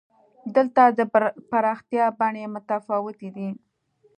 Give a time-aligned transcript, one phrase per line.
[0.55, 0.99] دلته د
[1.51, 3.49] پراختیا بڼې متفاوتې دي.